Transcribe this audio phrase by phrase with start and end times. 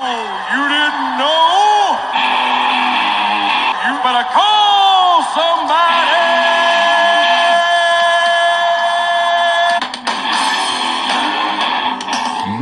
[0.00, 0.06] Oh,
[0.54, 1.98] you didn't know?
[3.82, 5.98] You better call somebody.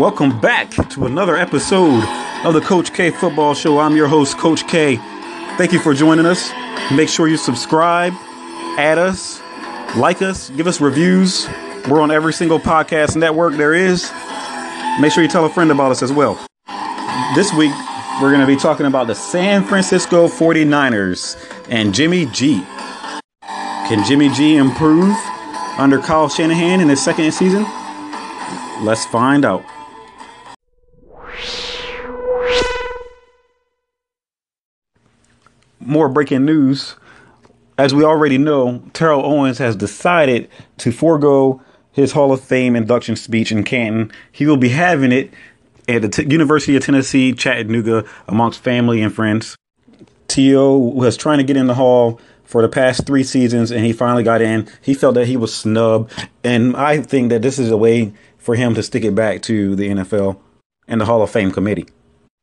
[0.01, 2.03] Welcome back to another episode
[2.47, 3.81] of the Coach K Football Show.
[3.81, 4.97] I'm your host, Coach K.
[5.59, 6.51] Thank you for joining us.
[6.91, 8.15] Make sure you subscribe,
[8.79, 9.43] add us,
[9.95, 11.47] like us, give us reviews.
[11.87, 14.11] We're on every single podcast network there is.
[15.01, 16.41] Make sure you tell a friend about us as well.
[17.35, 17.73] This week,
[18.21, 21.37] we're going to be talking about the San Francisco 49ers
[21.71, 22.63] and Jimmy G.
[23.89, 25.17] Can Jimmy G improve
[25.79, 27.63] under Kyle Shanahan in his second season?
[28.83, 29.65] Let's find out.
[35.81, 36.97] More breaking news.
[37.79, 43.17] As we already know, Terrell Owens has decided to forego his Hall of Fame induction
[43.17, 44.13] speech in Canton.
[44.33, 45.31] He will be having it
[45.89, 49.57] at the T- University of Tennessee, Chattanooga, amongst family and friends.
[50.29, 50.77] T.O.
[50.77, 54.23] was trying to get in the Hall for the past three seasons, and he finally
[54.23, 54.69] got in.
[54.81, 56.13] He felt that he was snubbed,
[56.45, 59.75] and I think that this is a way for him to stick it back to
[59.75, 60.39] the NFL
[60.89, 61.87] and the Hall of Fame committee.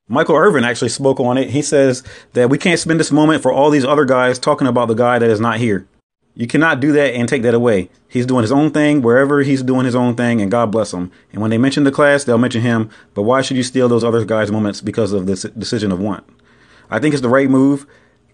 [0.09, 1.49] Michael Irvin actually spoke on it.
[1.49, 4.89] He says that we can't spend this moment for all these other guys talking about
[4.89, 5.87] the guy that is not here.
[6.35, 7.89] You cannot do that and take that away.
[8.07, 11.11] He's doing his own thing wherever he's doing his own thing, and God bless him.
[11.31, 12.89] And when they mention the class, they'll mention him.
[13.13, 16.23] But why should you steal those other guys' moments because of this decision of one?
[16.89, 17.85] I think it's the right move.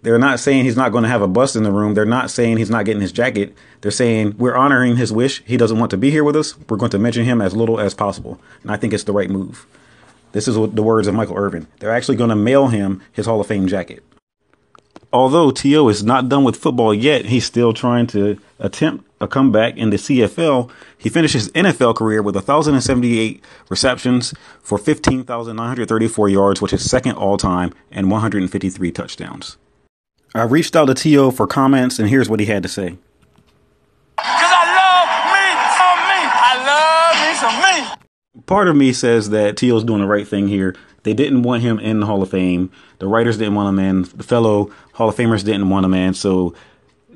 [0.02, 1.92] They're not saying he's not going to have a bust in the room.
[1.92, 3.54] They're not saying he's not getting his jacket.
[3.82, 5.42] They're saying we're honoring his wish.
[5.44, 6.58] He doesn't want to be here with us.
[6.70, 8.40] We're going to mention him as little as possible.
[8.62, 9.66] And I think it's the right move.
[10.32, 11.66] This is the words of Michael Irvin.
[11.80, 14.02] They're actually going to mail him his Hall of Fame jacket.
[15.12, 15.88] Although T.O.
[15.88, 19.96] is not done with football yet, he's still trying to attempt a comeback in the
[19.96, 20.70] CFL.
[20.96, 27.36] He finished his NFL career with 1,078 receptions for 15,934 yards, which is second all
[27.36, 29.56] time, and 153 touchdowns.
[30.32, 31.32] I reached out to T.O.
[31.32, 32.90] for comments, and here's what he had to say.
[34.16, 35.46] Cause I love me
[35.76, 36.22] some me.
[36.38, 37.56] I love me some
[38.38, 38.44] me.
[38.46, 40.76] part of me says that T.O.'s doing the right thing here.
[41.02, 42.70] They didn't want him in the Hall of Fame.
[42.98, 44.02] The writers didn't want him in.
[44.02, 46.54] The fellow Hall of Famers didn't want him in, so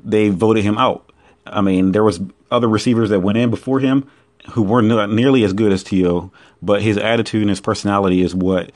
[0.03, 1.11] they voted him out.
[1.45, 2.19] I mean, there was
[2.49, 4.09] other receivers that went in before him
[4.51, 6.31] who weren't not nearly as good as T.O.,
[6.61, 8.71] but his attitude and his personality is what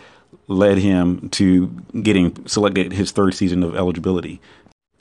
[0.47, 1.67] led him to
[2.01, 4.41] getting selected his third season of eligibility.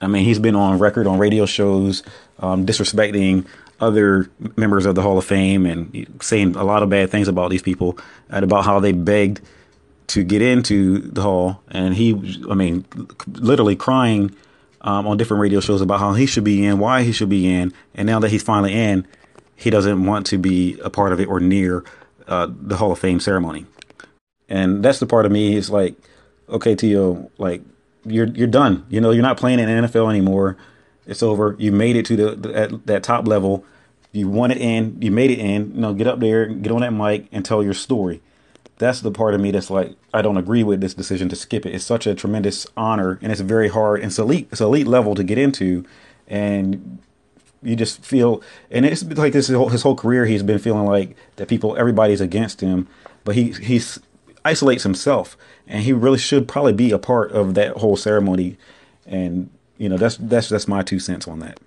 [0.00, 2.02] I mean, he's been on record on radio shows
[2.38, 3.47] um, disrespecting
[3.80, 7.50] other members of the Hall of Fame and saying a lot of bad things about
[7.50, 7.98] these people
[8.28, 9.41] and about how they begged
[10.08, 11.62] to get into the Hall.
[11.69, 12.12] And he,
[12.50, 12.84] I mean,
[13.26, 14.34] literally crying
[14.80, 17.50] um, on different radio shows about how he should be in, why he should be
[17.50, 17.72] in.
[17.94, 19.06] And now that he's finally in,
[19.54, 21.84] he doesn't want to be a part of it or near
[22.26, 23.66] uh, the Hall of Fame ceremony.
[24.48, 25.94] And that's the part of me is like,
[26.48, 27.62] okay, T.O., like
[28.04, 28.86] you're you're done.
[28.88, 30.56] You know, you're not playing in NFL anymore.
[31.06, 31.56] It's over.
[31.58, 33.64] You made it to the, the at that top level.
[34.12, 35.00] You won it in.
[35.02, 35.74] You made it in.
[35.74, 38.22] You know, get up there, get on that mic, and tell your story.
[38.78, 41.66] That's the part of me that's like I don't agree with this decision to skip
[41.66, 41.75] it.
[41.75, 44.00] It's such a tremendous honor, and it's very hard.
[44.00, 44.49] And it's elite.
[44.53, 45.84] It's elite level to get into,
[46.28, 46.99] and
[47.62, 48.43] you just feel.
[48.71, 50.27] And it's like this his whole, his whole career.
[50.27, 52.87] He's been feeling like that people, everybody's against him,
[53.25, 53.99] but he he's
[54.44, 58.56] isolates himself, and he really should probably be a part of that whole ceremony.
[59.06, 61.59] And you know, that's that's that's my two cents on that.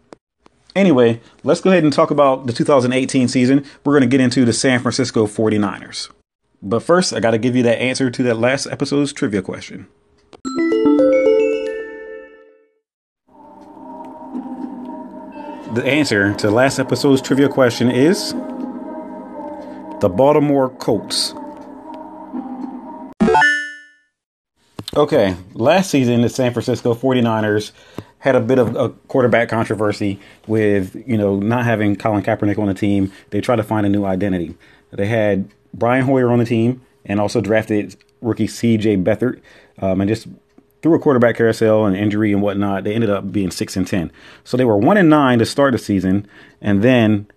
[0.76, 3.66] Anyway, let's go ahead and talk about the 2018 season.
[3.84, 6.10] We're going to get into the San Francisco 49ers.
[6.64, 9.88] But first, I got to give you that answer to that last episode's trivia question.
[15.74, 18.34] The answer to last episode's trivia question is
[20.02, 21.34] the Baltimore Colts.
[24.94, 27.72] Okay, last season the San Francisco 49ers
[28.20, 32.68] had a bit of a quarterback controversy with, you know, not having Colin Kaepernick on
[32.68, 33.12] the team.
[33.32, 34.56] They tried to find a new identity.
[34.92, 39.42] They had Brian Hoyer on the team and also drafted rookie CJ Beathard
[39.80, 40.28] um, and just
[40.82, 44.12] through a quarterback carousel and injury and whatnot, they ended up being six and ten.
[44.44, 46.28] So they were one and nine to start the season,
[46.60, 47.28] and then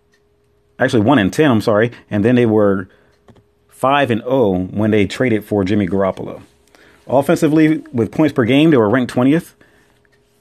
[0.78, 1.50] actually one and ten.
[1.50, 2.88] I'm sorry, and then they were
[3.68, 6.42] five and zero when they traded for Jimmy Garoppolo.
[7.06, 9.54] Offensively, with points per game, they were ranked twentieth.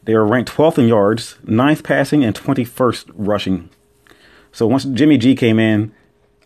[0.03, 3.69] They were ranked twelfth in yards, 9th passing, and twenty first rushing.
[4.51, 5.93] So once Jimmy G came in,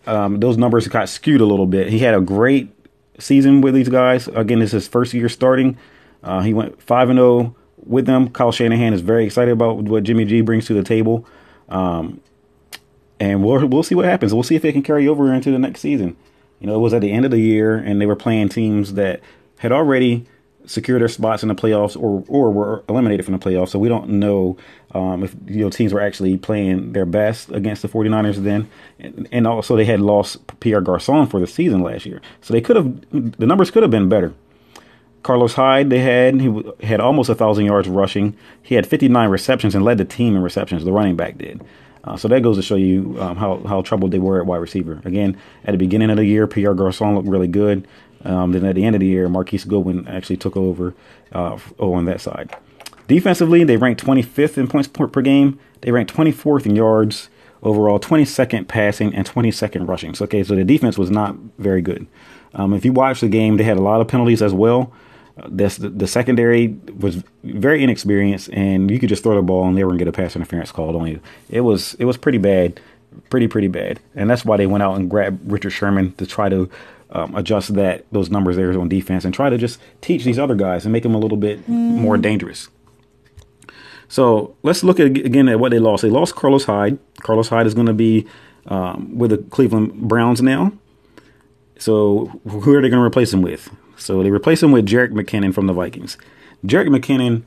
[0.07, 1.89] um, those numbers got skewed a little bit.
[1.89, 2.73] He had a great
[3.19, 4.27] season with these guys.
[4.29, 5.77] Again, this is his first year starting.
[6.23, 7.55] Uh, he went five and zero
[7.85, 8.29] with them.
[8.29, 11.25] Kyle Shanahan is very excited about what Jimmy G brings to the table,
[11.69, 12.21] um,
[13.19, 14.33] and we'll we'll see what happens.
[14.33, 16.15] We'll see if they can carry over into the next season.
[16.59, 18.93] You know, it was at the end of the year, and they were playing teams
[18.93, 19.21] that
[19.59, 20.25] had already
[20.67, 23.69] secured their spots in the playoffs or or were eliminated from the playoffs.
[23.69, 24.57] So we don't know
[24.93, 28.69] um, if you know teams were actually playing their best against the 49ers then.
[28.99, 32.21] And, and also they had lost Pierre Garcon for the season last year.
[32.41, 34.33] So they could have the numbers could have been better.
[35.23, 38.37] Carlos Hyde, they had he had almost a thousand yards rushing.
[38.61, 40.85] He had 59 receptions and led the team in receptions.
[40.85, 41.61] The running back did.
[42.07, 44.57] Uh, so that goes to show you um, how how troubled they were at wide
[44.57, 45.01] receiver.
[45.03, 47.85] Again, at the beginning of the year, Pierre Garcon looked really good.
[48.23, 50.93] Um, then at the end of the year, Marquise Goodwin actually took over
[51.33, 52.55] uh, on that side.
[53.07, 55.59] Defensively, they ranked 25th in points per game.
[55.81, 57.29] They ranked 24th in yards
[57.63, 60.13] overall, 22nd passing, and 22nd rushing.
[60.13, 62.07] So, okay, so the defense was not very good.
[62.53, 64.91] Um, if you watch the game, they had a lot of penalties as well.
[65.37, 69.77] Uh, the, the, secondary was very inexperienced, and you could just throw the ball and
[69.77, 71.19] they were gonna get a pass interference called on you.
[71.49, 72.79] It was it was pretty bad,
[73.29, 76.49] pretty pretty bad, and that's why they went out and grabbed Richard Sherman to try
[76.49, 76.67] to
[77.11, 80.55] um, adjust that those numbers there on defense and try to just teach these other
[80.55, 81.69] guys and make them a little bit mm.
[81.69, 82.69] more dangerous.
[84.09, 86.01] So let's look at again at what they lost.
[86.01, 86.97] They lost Carlos Hyde.
[87.21, 88.25] Carlos Hyde is going to be
[88.67, 90.71] um, with the Cleveland Browns now.
[91.77, 93.69] So who are they going to replace him with?
[93.97, 96.17] So they replace him with Jerick McKinnon from the Vikings.
[96.65, 97.43] Jerick McKinnon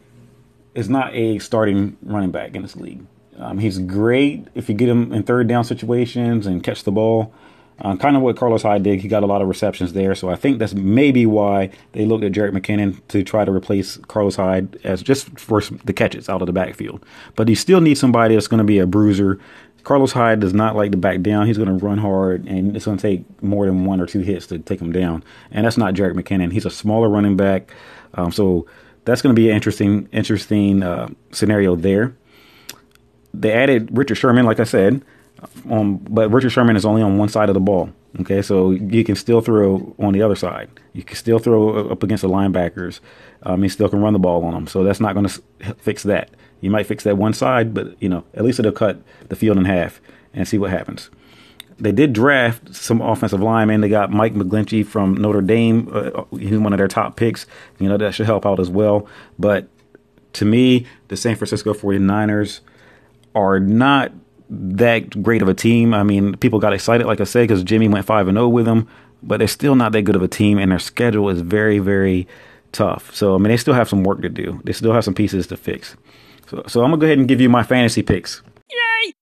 [0.75, 3.05] is not a starting running back in this league.
[3.39, 7.33] Um, he's great if you get him in third down situations and catch the ball.
[7.83, 9.01] Uh, kind of what Carlos Hyde did.
[9.01, 10.15] He got a lot of receptions there.
[10.15, 13.97] So I think that's maybe why they looked at Jerick McKinnon to try to replace
[13.97, 17.05] Carlos Hyde as just for the catches out of the backfield.
[17.37, 19.39] But he still needs somebody that's going to be a bruiser.
[19.83, 21.47] Carlos Hyde does not like to back down.
[21.47, 24.21] He's going to run hard, and it's going to take more than one or two
[24.21, 25.25] hits to take him down.
[25.51, 26.53] And that's not Jerick McKinnon.
[26.53, 27.73] He's a smaller running back.
[28.13, 28.67] Um, so
[29.07, 32.15] that's going to be an interesting, interesting uh, scenario there.
[33.33, 35.03] They added Richard Sherman, like I said.
[35.69, 37.91] Um, but Richard Sherman is only on one side of the ball.
[38.21, 40.69] Okay, so you can still throw on the other side.
[40.93, 43.01] You can still throw up against the linebackers.
[43.45, 44.67] Um, still can run the ball on them.
[44.67, 45.43] So that's not going to
[45.79, 46.31] fix that.
[46.61, 49.57] You might fix that one side, but you know at least it'll cut the field
[49.57, 50.01] in half
[50.35, 51.11] and see what happens.
[51.79, 53.81] They did draft some offensive linemen.
[53.81, 55.89] They got Mike McGlinchey from Notre Dame.
[55.91, 57.47] Uh, he's one of their top picks.
[57.79, 59.07] You know that should help out as well.
[59.39, 59.69] But
[60.35, 62.61] to me, the San Francisco 49ers
[63.35, 64.13] are not
[64.51, 65.95] that great of a team.
[65.95, 68.49] I mean, people got excited, like I said, because Jimmy went five and zero oh
[68.49, 68.89] with them,
[69.23, 72.27] but they're still not that good of a team, and their schedule is very, very
[72.73, 73.15] tough.
[73.15, 74.61] So I mean, they still have some work to do.
[74.65, 75.97] They still have some pieces to fix.
[76.49, 78.43] So, so I'm gonna go ahead and give you my fantasy picks.
[78.71, 79.13] Yay!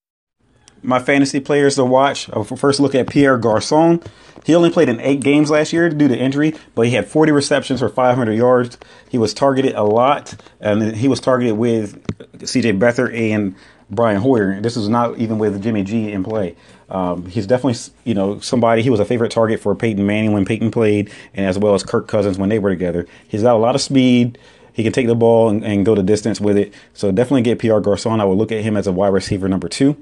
[0.83, 2.31] My fantasy players to watch.
[2.31, 4.03] Uh, I'll first look at Pierre Garcon.
[4.45, 7.33] He only played in eight games last year due to injury, but he had 40
[7.33, 8.79] receptions for 500 yards.
[9.11, 12.03] He was targeted a lot, and he was targeted with
[12.47, 12.75] C.J.
[12.75, 13.57] Beathard and
[13.91, 14.61] Brian Hoyer.
[14.61, 16.57] This is not even with Jimmy G in play.
[16.91, 18.83] Um, he's definitely, you know, somebody.
[18.83, 21.83] He was a favorite target for Peyton Manning when Peyton played, and as well as
[21.83, 23.07] Kirk Cousins when they were together.
[23.27, 24.39] He's got a lot of speed.
[24.73, 26.73] He can take the ball and, and go the distance with it.
[26.95, 28.21] So definitely get Pierre Garcon.
[28.21, 29.97] I would look at him as a wide receiver number two.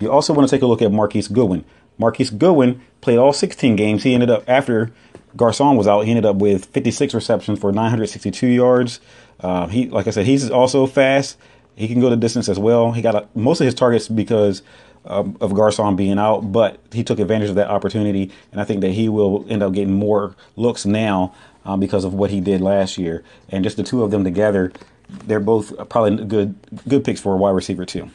[0.00, 1.64] You also want to take a look at Marquise Goodwin.
[1.98, 4.02] Marquise Goodwin played all 16 games.
[4.02, 4.92] He ended up after
[5.36, 6.02] Garcon was out.
[6.02, 9.00] He ended up with 56 receptions for 962 yards.
[9.40, 11.36] Uh, he, like I said, he's also fast.
[11.76, 12.92] He can go the distance as well.
[12.92, 14.62] He got a, most of his targets because
[15.06, 18.80] um, of Garcon being out, but he took advantage of that opportunity, and I think
[18.80, 21.34] that he will end up getting more looks now
[21.64, 23.22] um, because of what he did last year.
[23.48, 24.72] And just the two of them together,
[25.08, 26.54] they're both probably good
[26.88, 28.10] good picks for a wide receiver too.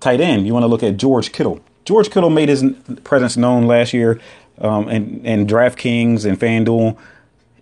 [0.00, 1.60] Tight end, you want to look at George Kittle.
[1.84, 2.64] George Kittle made his
[3.04, 4.20] presence known last year
[4.58, 6.96] um, in, in DraftKings and FanDuel.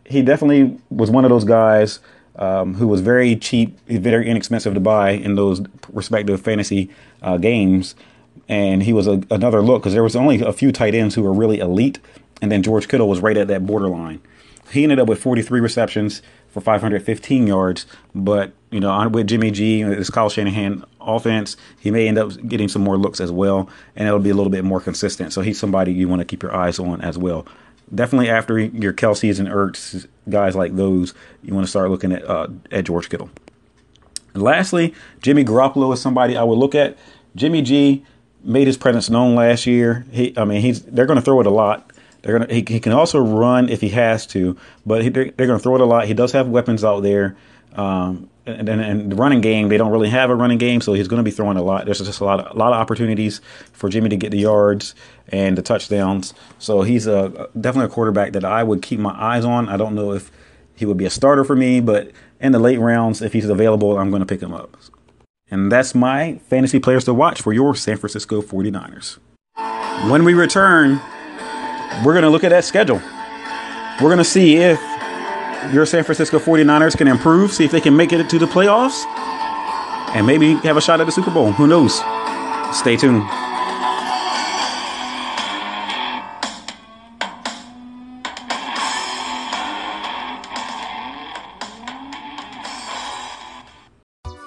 [0.04, 2.00] He definitely was one of those guys
[2.36, 6.90] um, who was very cheap, very inexpensive to buy in those respective fantasy
[7.22, 7.94] uh, games.
[8.48, 11.22] And he was a, another look because there was only a few tight ends who
[11.22, 12.00] were really elite,
[12.42, 14.20] and then George Kittle was right at that borderline.
[14.72, 19.82] He ended up with 43 receptions for 515 yards, but you know, with Jimmy G,
[19.82, 23.68] and this Kyle Shanahan offense, he may end up getting some more looks as well,
[23.96, 25.32] and it'll be a little bit more consistent.
[25.32, 27.46] So he's somebody you want to keep your eyes on as well
[27.94, 32.24] definitely after your Kelseys and Ertz, guys like those, you want to start looking at
[32.28, 33.30] uh, at George Kittle.
[34.34, 36.96] And lastly, Jimmy Garoppolo is somebody I would look at.
[37.34, 38.04] Jimmy G
[38.42, 40.04] made his presence known last year.
[40.10, 41.92] He, I mean, he's they're going to throw it a lot.
[42.22, 45.46] They're gonna he, he can also run if he has to, but he, they're, they're
[45.46, 46.06] going to throw it a lot.
[46.06, 47.36] He does have weapons out there.
[47.74, 48.28] Um,
[48.58, 51.08] and, and, and, the running game, they don't really have a running game, so he's
[51.08, 51.84] going to be throwing a lot.
[51.84, 53.40] There's just a lot, of, a lot of opportunities
[53.72, 54.94] for Jimmy to get the yards
[55.28, 56.34] and the touchdowns.
[56.58, 59.68] So he's a definitely a quarterback that I would keep my eyes on.
[59.68, 60.30] I don't know if
[60.74, 63.98] he would be a starter for me, but in the late rounds, if he's available,
[63.98, 64.76] I'm going to pick him up.
[65.50, 69.18] And that's my fantasy players to watch for your San Francisco 49ers.
[70.10, 71.00] When we return,
[72.04, 73.02] we're going to look at that schedule.
[74.00, 74.80] We're going to see if
[75.72, 79.04] your San Francisco 49ers can improve, see if they can make it to the playoffs,
[80.14, 81.52] and maybe have a shot at the Super Bowl.
[81.52, 81.94] Who knows?
[82.76, 83.22] Stay tuned.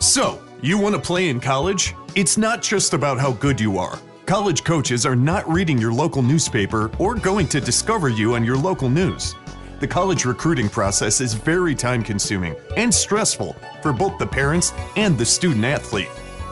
[0.02, 1.96] So, you want to play in college?
[2.16, 4.00] It's not just about how good you are.
[4.26, 8.58] College coaches are not reading your local newspaper or going to discover you on your
[8.58, 9.36] local news.
[9.84, 15.18] The college recruiting process is very time consuming and stressful for both the parents and
[15.18, 16.08] the student athlete.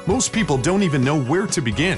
[0.06, 1.98] Most people don't even know where to begin.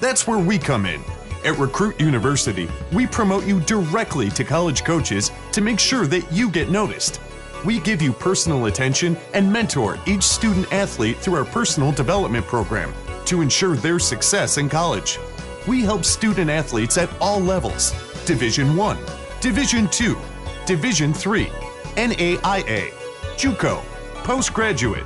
[0.00, 1.00] That's where we come in.
[1.44, 6.50] At Recruit University, we promote you directly to college coaches to make sure that you
[6.50, 7.20] get noticed.
[7.64, 12.92] We give you personal attention and mentor each student athlete through our personal development program
[13.26, 15.20] to ensure their success in college.
[15.68, 17.92] We help student athletes at all levels
[18.26, 18.98] Division 1,
[19.40, 20.18] Division 2,
[20.66, 21.46] Division 3,
[21.96, 22.92] NAIA,
[23.36, 23.82] JUCO,
[24.22, 25.04] postgraduate.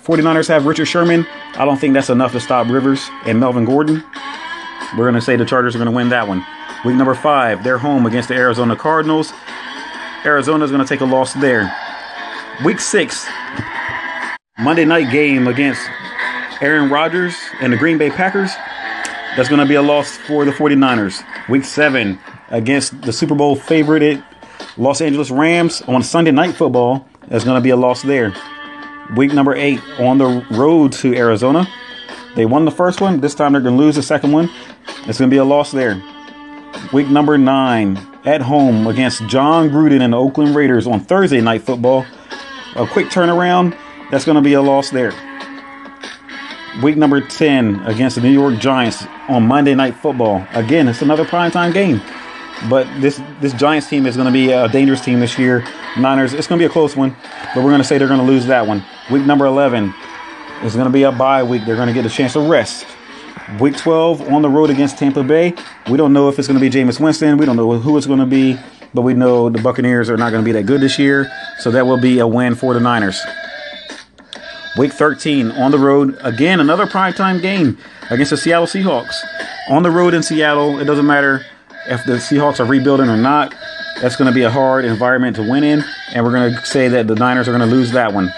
[0.03, 1.25] 49ers have Richard Sherman,
[1.55, 4.03] I don't think that's enough to stop Rivers and Melvin Gordon.
[4.97, 6.45] We're going to say the Chargers are going to win that one.
[6.83, 9.31] Week number five, they're home against the Arizona Cardinals.
[10.25, 11.73] Arizona is going to take a loss there.
[12.65, 13.25] Week six,
[14.59, 15.81] Monday night game against
[16.61, 18.51] Aaron Rodgers and the Green Bay Packers.
[19.35, 21.23] That's going to be a loss for the 49ers.
[21.49, 24.21] Week seven against the Super Bowl favorite
[24.77, 27.07] Los Angeles Rams on Sunday Night Football.
[27.31, 28.33] That's going to be a loss there.
[29.15, 31.65] Week number eight on the road to Arizona.
[32.35, 33.21] They won the first one.
[33.21, 34.49] This time they're going to lose the second one.
[35.07, 36.01] It's going to be a loss there.
[36.91, 41.61] Week number nine at home against Jon Gruden and the Oakland Raiders on Thursday Night
[41.61, 42.05] Football.
[42.75, 43.77] A quick turnaround.
[44.11, 45.13] That's going to be a loss there.
[46.83, 50.45] Week number 10 against the New York Giants on Monday Night Football.
[50.51, 52.01] Again, it's another primetime game.
[52.69, 55.65] But this this Giants team is going to be a dangerous team this year.
[55.97, 57.15] Niners, it's going to be a close one,
[57.53, 58.83] but we're going to say they're going to lose that one.
[59.11, 59.93] Week number 11
[60.63, 61.65] is going to be a bye week.
[61.65, 62.85] They're going to get a chance to rest.
[63.59, 65.53] Week 12 on the road against Tampa Bay.
[65.89, 67.37] We don't know if it's going to be Jameis Winston.
[67.37, 68.57] We don't know who it's going to be,
[68.93, 71.29] but we know the Buccaneers are not going to be that good this year.
[71.59, 73.21] So that will be a win for the Niners.
[74.77, 76.17] Week 13 on the road.
[76.21, 77.77] Again, another primetime game
[78.09, 79.15] against the Seattle Seahawks.
[79.69, 81.45] On the road in Seattle, it doesn't matter
[81.87, 83.53] if the Seahawks are rebuilding or not.
[83.99, 85.83] That's going to be a hard environment to win in,
[86.13, 88.31] and we're going to say that the Niners are going to lose that one.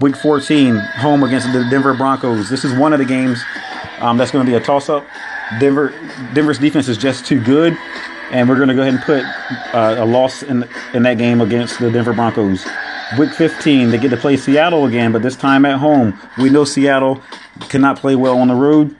[0.00, 2.48] Week 14, home against the Denver Broncos.
[2.48, 3.42] This is one of the games
[4.00, 5.06] um, that's going to be a toss-up.
[5.58, 5.92] Denver,
[6.32, 7.76] Denver's defense is just too good,
[8.30, 9.24] and we're going to go ahead and put
[9.74, 12.64] uh, a loss in in that game against the Denver Broncos.
[13.18, 16.18] Week 15, they get to play Seattle again, but this time at home.
[16.38, 17.20] We know Seattle
[17.68, 18.96] cannot play well on the road.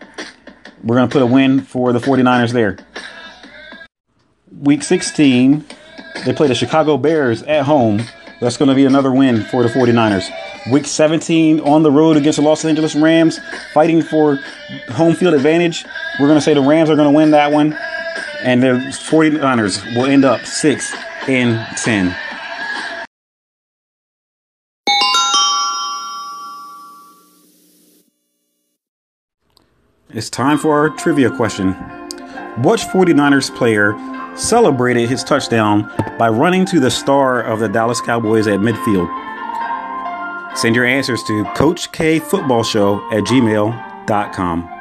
[0.83, 2.78] We're going to put a win for the 49ers there.
[4.50, 5.64] Week 16,
[6.25, 8.02] they play the Chicago Bears at home.
[8.40, 10.31] That's going to be another win for the 49ers.
[10.73, 13.38] Week 17 on the road against the Los Angeles Rams,
[13.73, 14.37] fighting for
[14.88, 15.85] home field advantage.
[16.19, 17.76] We're going to say the Rams are going to win that one,
[18.43, 18.69] and the
[19.09, 20.95] 49ers will end up 6
[21.29, 22.17] and 10.
[30.12, 31.75] It's time for our trivia question.
[32.62, 33.93] Which 49ers player
[34.40, 39.09] celebrated his touchdown by running to the star of the Dallas Cowboys at midfield?
[40.56, 44.80] Send your answers to CoachKFootballShow at gmail.com.